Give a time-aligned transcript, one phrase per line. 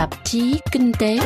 [0.00, 1.18] tạp chí Kinh tế.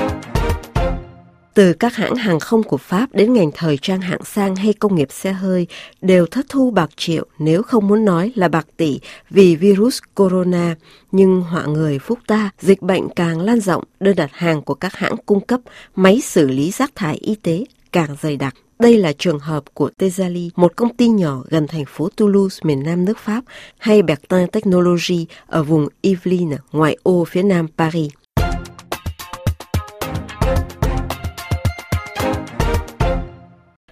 [1.54, 4.94] Từ các hãng hàng không của Pháp đến ngành thời trang hạng sang hay công
[4.94, 5.66] nghiệp xe hơi
[6.00, 9.00] đều thất thu bạc triệu nếu không muốn nói là bạc tỷ
[9.30, 10.76] vì virus corona.
[11.12, 14.94] Nhưng họa người phúc ta, dịch bệnh càng lan rộng, đơn đặt hàng của các
[14.94, 15.60] hãng cung cấp
[15.96, 18.54] máy xử lý rác thải y tế càng dày đặc.
[18.78, 22.82] Đây là trường hợp của Tezali, một công ty nhỏ gần thành phố Toulouse, miền
[22.82, 23.44] nam nước Pháp,
[23.78, 28.10] hay Bertin Technology ở vùng Yvelines, ngoại ô phía nam Paris.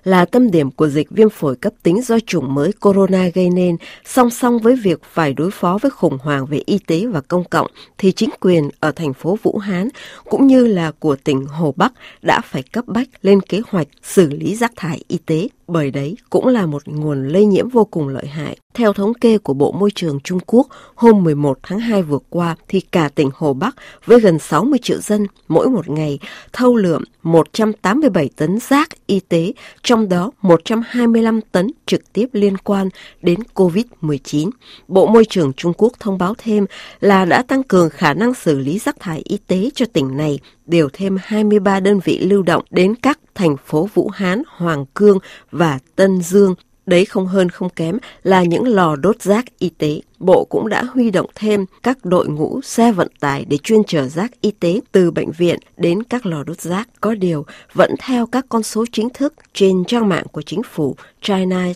[0.04, 3.76] Là tâm điểm của dịch viêm phổi cấp tính do chủng mới corona gây nên,
[4.04, 7.44] song song với việc phải đối phó với khủng hoảng về y tế và công
[7.44, 7.66] cộng,
[7.98, 9.88] thì chính quyền ở thành phố Vũ Hán
[10.24, 11.92] cũng như là của tỉnh Hồ Bắc
[12.22, 16.16] đã phải cấp bách lên kế hoạch xử lý rác thải y tế bởi đấy
[16.30, 18.56] cũng là một nguồn lây nhiễm vô cùng lợi hại.
[18.74, 22.56] Theo thống kê của Bộ Môi trường Trung Quốc, hôm 11 tháng 2 vừa qua
[22.68, 26.18] thì cả tỉnh Hồ Bắc với gần 60 triệu dân mỗi một ngày
[26.52, 32.88] thâu lượm 187 tấn rác y tế, trong đó 125 tấn trực tiếp liên quan
[33.22, 34.50] đến COVID-19.
[34.88, 36.66] Bộ Môi trường Trung Quốc thông báo thêm
[37.00, 40.38] là đã tăng cường khả năng xử lý rác thải y tế cho tỉnh này
[40.66, 45.18] điều thêm 23 đơn vị lưu động đến các thành phố Vũ Hán, Hoàng Cương
[45.50, 46.54] và Tân Dương.
[46.86, 50.00] Đấy không hơn không kém là những lò đốt rác y tế.
[50.18, 54.08] Bộ cũng đã huy động thêm các đội ngũ xe vận tải để chuyên chở
[54.08, 56.88] rác y tế từ bệnh viện đến các lò đốt rác.
[57.00, 60.96] Có điều, vẫn theo các con số chính thức trên trang mạng của chính phủ
[61.20, 61.72] china.org.cn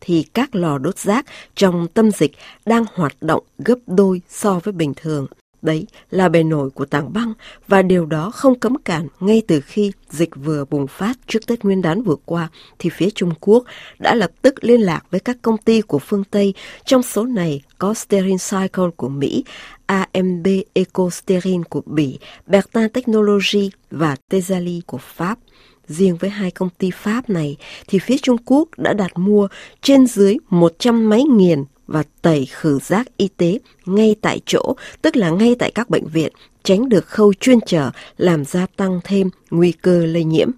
[0.00, 2.32] thì các lò đốt rác trong tâm dịch
[2.66, 5.26] đang hoạt động gấp đôi so với bình thường.
[5.62, 7.32] Đấy là bề nổi của tảng băng
[7.68, 11.64] và điều đó không cấm cản ngay từ khi dịch vừa bùng phát trước Tết
[11.64, 13.64] Nguyên đán vừa qua thì phía Trung Quốc
[13.98, 17.62] đã lập tức liên lạc với các công ty của phương Tây, trong số này
[17.78, 19.44] có Sterin Cycle của Mỹ,
[19.86, 25.38] AMB EcoSterin của Bỉ, Bertin Technology và Tezali của Pháp.
[25.88, 27.56] Riêng với hai công ty Pháp này
[27.86, 29.48] thì phía Trung Quốc đã đặt mua
[29.82, 35.16] trên dưới 100 máy nghiền và tẩy khử rác y tế ngay tại chỗ, tức
[35.16, 36.32] là ngay tại các bệnh viện,
[36.62, 40.50] tránh được khâu chuyên trở làm gia tăng thêm nguy cơ lây nhiễm.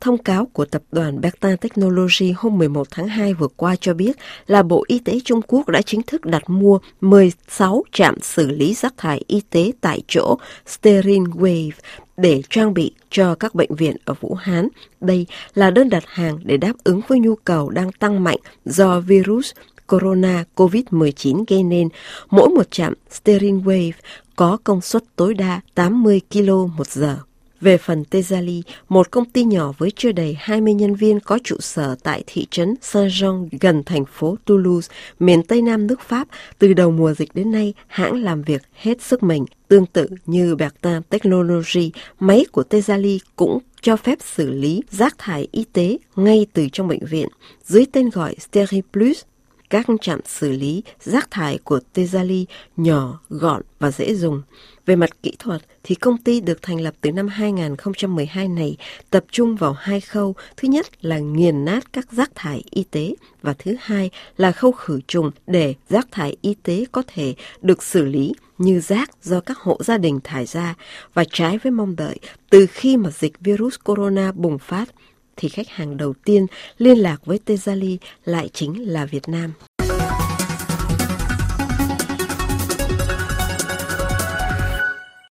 [0.00, 4.16] Thông cáo của tập đoàn Bertin Technology hôm 11 tháng 2 vừa qua cho biết
[4.46, 8.74] là Bộ Y tế Trung Quốc đã chính thức đặt mua 16 trạm xử lý
[8.74, 11.70] rác thải y tế tại chỗ Sterile Wave
[12.16, 14.68] để trang bị cho các bệnh viện ở Vũ Hán.
[15.00, 19.00] Đây là đơn đặt hàng để đáp ứng với nhu cầu đang tăng mạnh do
[19.00, 19.52] virus
[19.86, 21.88] corona COVID-19 gây nên,
[22.30, 23.92] mỗi một trạm steering wave
[24.36, 27.16] có công suất tối đa 80 kg một giờ.
[27.60, 31.56] Về phần Tezali, một công ty nhỏ với chưa đầy 20 nhân viên có trụ
[31.60, 36.72] sở tại thị trấn Saint-Jean gần thành phố Toulouse, miền Tây Nam nước Pháp, từ
[36.72, 39.44] đầu mùa dịch đến nay, hãng làm việc hết sức mình.
[39.68, 45.48] Tương tự như Bertin Technology, máy của Tezali cũng cho phép xử lý rác thải
[45.52, 47.28] y tế ngay từ trong bệnh viện.
[47.64, 49.22] Dưới tên gọi Steriplus,
[49.70, 52.44] các trạm xử lý rác thải của Tezali
[52.76, 54.42] nhỏ, gọn và dễ dùng.
[54.86, 58.76] Về mặt kỹ thuật thì công ty được thành lập từ năm 2012 này
[59.10, 60.34] tập trung vào hai khâu.
[60.56, 64.72] Thứ nhất là nghiền nát các rác thải y tế và thứ hai là khâu
[64.72, 69.40] khử trùng để rác thải y tế có thể được xử lý như rác do
[69.40, 70.74] các hộ gia đình thải ra
[71.14, 72.18] và trái với mong đợi
[72.50, 74.88] từ khi mà dịch virus corona bùng phát
[75.36, 76.46] thì khách hàng đầu tiên
[76.78, 79.52] liên lạc với Tezali lại chính là Việt Nam.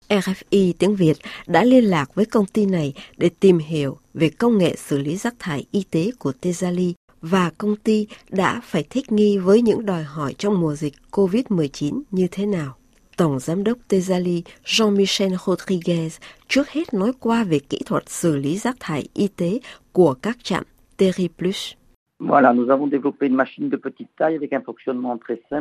[0.09, 1.17] RFI tiếng Việt
[1.47, 5.17] đã liên lạc với công ty này để tìm hiểu về công nghệ xử lý
[5.17, 9.85] rác thải y tế của Tezali và công ty đã phải thích nghi với những
[9.85, 12.75] đòi hỏi trong mùa dịch COVID-19 như thế nào.
[13.21, 16.09] Tổng Giám đốc Tezali Jean-Michel Rodriguez
[16.47, 19.59] trước hết nói qua về kỹ thuật xử lý rác thải y tế
[19.91, 20.63] của các trạm
[20.97, 21.71] Terriplus.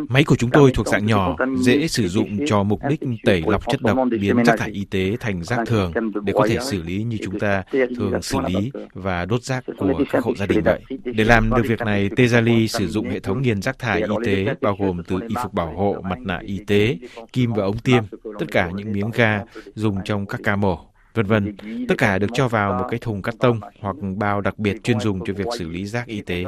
[0.08, 3.62] Máy của chúng tôi thuộc dạng nhỏ, dễ sử dụng cho mục đích tẩy lọc
[3.66, 5.92] chất độc biến rác thải y tế thành rác thường
[6.24, 7.62] để có thể xử lý như chúng ta
[7.96, 10.80] thường xử lý và đốt rác của các hộ gia đình vậy.
[11.04, 14.54] Để làm được việc này, Tezali sử dụng hệ thống nghiền rác thải y tế
[14.60, 16.98] bao gồm từ y phục bảo hộ, mặt nạ y tế,
[17.32, 18.04] kim và ống tiêm,
[18.38, 19.40] tất cả những miếng ga
[19.74, 21.56] dùng trong các ca mổ vân vân.
[21.88, 25.00] Tất cả được cho vào một cái thùng cắt tông hoặc bao đặc biệt chuyên
[25.00, 26.44] dùng cho việc xử lý rác y tế.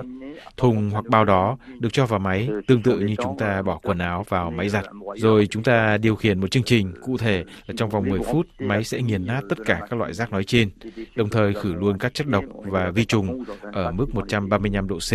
[0.57, 3.99] Thùng hoặc bao đó được cho vào máy tương tự như chúng ta bỏ quần
[3.99, 4.85] áo vào máy giặt.
[5.17, 8.47] Rồi chúng ta điều khiển một chương trình cụ thể là trong vòng 10 phút
[8.59, 10.71] máy sẽ nghiền nát tất cả các loại rác nói trên,
[11.15, 15.13] đồng thời khử luôn các chất độc và vi trùng ở mức 135 độ C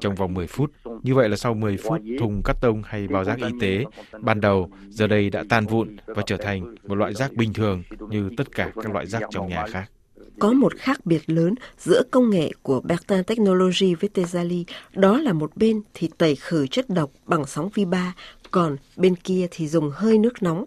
[0.00, 0.72] trong vòng 10 phút.
[1.06, 3.84] Như vậy là sau 10 phút, thùng cắt tông hay bao rác y tế
[4.20, 7.82] ban đầu giờ đây đã tan vụn và trở thành một loại rác bình thường
[8.10, 9.90] như tất cả các loại rác trong nhà khác.
[10.38, 14.64] Có một khác biệt lớn giữa công nghệ của Bertin Technology với Tezali,
[14.94, 18.14] đó là một bên thì tẩy khử chất độc bằng sóng vi ba,
[18.50, 20.64] còn bên kia thì dùng hơi nước nóng.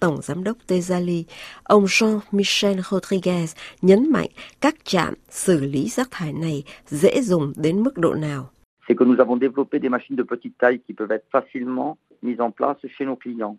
[0.00, 1.22] Tổng Giám đốc Tezali,
[1.62, 3.46] ông Jean-Michel Rodriguez
[3.82, 4.28] nhấn mạnh
[4.60, 8.50] các trạm xử lý rác thải này dễ dùng đến mức độ nào.
[8.88, 12.40] C'est que nous avons développé des machines de petite taille qui peuvent être facilement mises
[12.40, 13.56] en place chez nos clients.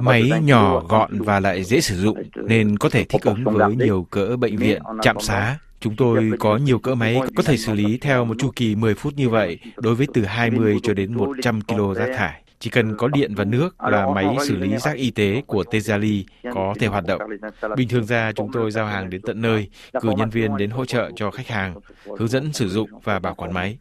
[0.00, 4.06] Máy nhỏ, gọn và lại dễ sử dụng nên có thể thích ứng với nhiều
[4.10, 5.58] cỡ bệnh viện, trạm xá.
[5.80, 8.94] Chúng tôi có nhiều cỡ máy có thể xử lý theo một chu kỳ 10
[8.94, 12.42] phút như vậy đối với từ 20 cho đến 100 kg rác thải.
[12.58, 16.22] Chỉ cần có điện và nước là máy xử lý rác y tế của Tezali
[16.54, 17.22] có thể hoạt động.
[17.76, 19.68] Bình thường ra chúng tôi giao hàng đến tận nơi,
[20.00, 21.74] cử nhân viên đến hỗ trợ cho khách hàng,
[22.18, 23.78] hướng dẫn sử dụng và bảo quản máy.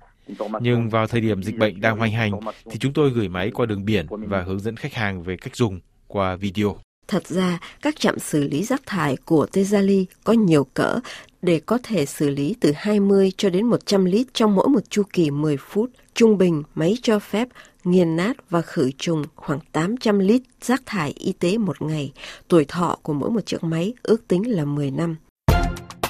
[0.61, 2.31] Nhưng vào thời điểm dịch bệnh đang hoành hành
[2.71, 5.55] thì chúng tôi gửi máy qua đường biển và hướng dẫn khách hàng về cách
[5.55, 6.77] dùng qua video.
[7.07, 10.99] Thật ra, các trạm xử lý rác thải của Tezali có nhiều cỡ
[11.41, 15.03] để có thể xử lý từ 20 cho đến 100 lít trong mỗi một chu
[15.13, 15.89] kỳ 10 phút.
[16.13, 17.47] Trung bình, máy cho phép
[17.83, 22.11] nghiền nát và khử trùng khoảng 800 lít rác thải y tế một ngày.
[22.47, 25.15] Tuổi thọ của mỗi một chiếc máy ước tính là 10 năm.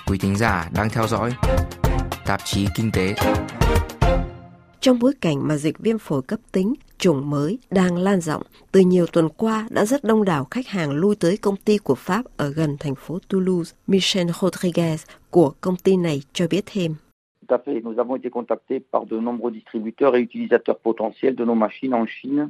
[0.08, 1.34] Quý thính giả đang theo dõi
[2.26, 3.16] tạp chí Kinh tế
[4.82, 8.42] trong bối cảnh mà dịch viêm phổi cấp tính chủng mới đang lan rộng,
[8.72, 11.96] từ nhiều tuần qua đã rất đông đảo khách hàng lui tới công ty của
[11.96, 13.76] Pháp ở gần thành phố Toulouse.
[13.88, 14.98] Michel Rodriguez
[15.30, 16.96] của công ty này cho biết thêm.
[17.48, 21.94] À Nous avons été contactés par de nombreux distributeurs et utilisateurs potentiels de nos machines
[21.94, 22.48] en Chine,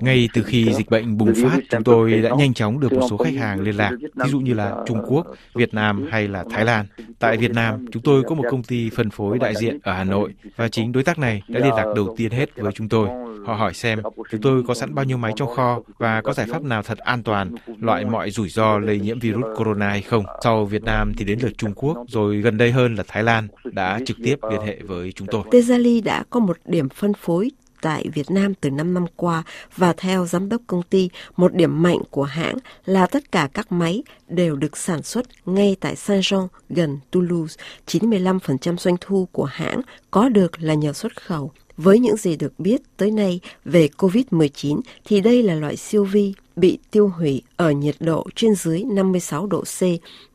[0.00, 3.16] ngay từ khi dịch bệnh bùng phát, chúng tôi đã nhanh chóng được một số
[3.16, 6.64] khách hàng liên lạc, ví dụ như là Trung Quốc, Việt Nam hay là Thái
[6.64, 6.86] Lan.
[7.18, 10.04] Tại Việt Nam, chúng tôi có một công ty phân phối đại diện ở Hà
[10.04, 13.08] Nội và chính đối tác này đã liên lạc đầu tiên hết với chúng tôi.
[13.46, 13.98] Họ hỏi xem
[14.30, 16.98] chúng tôi có sẵn bao nhiêu máy trong kho và có giải pháp nào thật
[16.98, 17.50] an toàn,
[17.80, 20.24] loại mọi rủi ro lây nhiễm virus corona hay không.
[20.44, 23.48] Sau Việt Nam thì đến lượt Trung Quốc, rồi gần đây hơn là Thái Lan
[23.64, 25.42] đã trực tiếp liên hệ với chúng tôi.
[25.50, 29.42] Tezali đã có một điểm phân phối tại Việt Nam từ 5 năm qua
[29.76, 33.72] và theo giám đốc công ty, một điểm mạnh của hãng là tất cả các
[33.72, 37.56] máy đều được sản xuất ngay tại Saint-Jean gần Toulouse.
[37.86, 39.80] 95% doanh thu của hãng
[40.10, 41.52] có được là nhờ xuất khẩu.
[41.76, 46.34] Với những gì được biết tới nay về COVID-19 thì đây là loại siêu vi
[46.56, 49.82] bị tiêu hủy ở nhiệt độ trên dưới 56 độ C,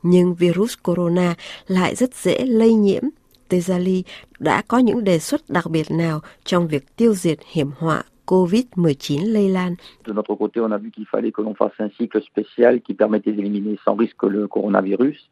[0.03, 1.35] nhưng virus corona
[1.67, 3.03] lại rất dễ lây nhiễm.
[3.49, 4.03] Tezali
[4.39, 9.33] đã có những đề xuất đặc biệt nào trong việc tiêu diệt hiểm họa COVID-19
[9.33, 9.75] lây lan.
[10.07, 12.93] De notre côté, on a vu qu'il fallait que l'on fasse un cycle spécial qui
[12.93, 15.29] permettait d'éliminer sans risque le coronavirus.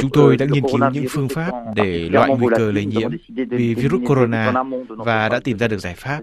[0.00, 3.10] Chúng tôi đã nghiên cứu những phương pháp để loại nguy cơ lây nhiễm
[3.50, 4.52] vì virus corona
[4.88, 6.20] và đã tìm ra được giải pháp.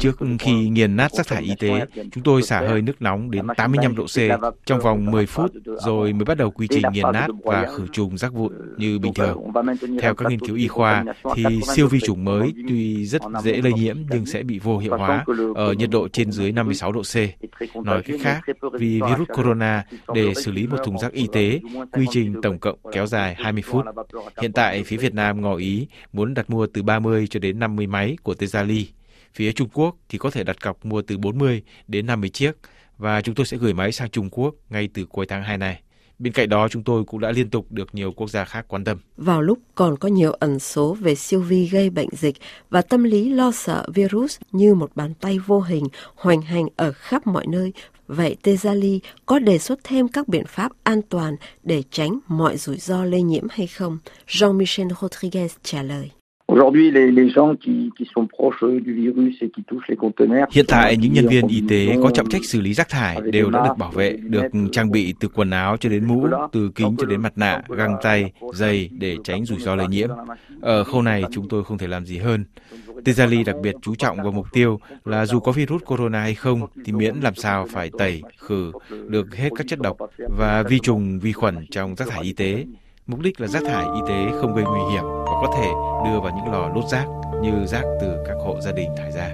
[0.00, 3.46] Trước khi nghiền nát rác thải y tế, chúng tôi xả hơi nước nóng đến
[3.56, 4.18] 85 độ C
[4.64, 8.18] trong vòng 10 phút rồi mới bắt đầu quy trình nghiền nát và khử trùng
[8.18, 9.38] rác vụn như bình thường.
[10.00, 11.04] Theo các nghiên cứu y khoa
[11.34, 14.96] thì siêu vi chủng mới tuy rất dễ lây nhiễm nhưng sẽ bị vô hiệu
[14.98, 15.24] hóa
[15.54, 17.16] ở nhiệt độ trên dưới 56 độ C.
[17.84, 18.40] Nói cách khác,
[18.72, 19.84] vì virus corona
[20.14, 21.60] để xử lý một thùng rác y tế,
[21.92, 23.84] quy trình tổng cộng kéo dài 20 phút.
[24.42, 27.86] Hiện tại, phía Việt Nam ngỏ ý muốn đặt mua từ 30 cho đến 50
[27.86, 28.84] máy của Tezali.
[29.34, 32.52] Phía Trung Quốc thì có thể đặt cọc mua từ 40 đến 50 chiếc
[32.98, 35.82] và chúng tôi sẽ gửi máy sang Trung Quốc ngay từ cuối tháng 2 này.
[36.18, 38.84] Bên cạnh đó, chúng tôi cũng đã liên tục được nhiều quốc gia khác quan
[38.84, 38.98] tâm.
[39.16, 42.36] Vào lúc còn có nhiều ẩn số về siêu vi gây bệnh dịch
[42.70, 46.92] và tâm lý lo sợ virus như một bàn tay vô hình hoành hành ở
[46.92, 47.72] khắp mọi nơi,
[48.06, 52.76] vậy Tezali có đề xuất thêm các biện pháp an toàn để tránh mọi rủi
[52.76, 53.98] ro lây nhiễm hay không?
[54.26, 56.10] Jean-Michel Rodriguez trả lời.
[60.50, 63.50] Hiện tại, những nhân viên y tế có trọng trách xử lý rác thải đều
[63.50, 66.96] đã được bảo vệ, được trang bị từ quần áo cho đến mũ, từ kính
[66.98, 70.08] cho đến mặt nạ, găng tay, giày để tránh rủi ro lây nhiễm.
[70.60, 72.44] Ở khâu này, chúng tôi không thể làm gì hơn.
[73.04, 76.60] Tezali đặc biệt chú trọng vào mục tiêu là dù có virus corona hay không
[76.84, 78.72] thì miễn làm sao phải tẩy, khử
[79.08, 79.96] được hết các chất độc
[80.38, 82.64] và vi trùng, vi khuẩn trong rác thải y tế.
[83.06, 85.68] Mục đích là rác thải y tế không gây nguy hiểm và có thể
[86.04, 87.06] đưa vào những lò đốt rác,
[87.42, 89.30] như rác từ các hộ gia đình thải ra.